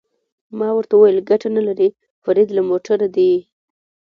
[0.57, 1.89] ما ورته وویل: ګټه نه لري،
[2.23, 3.33] فرید له موټره دې.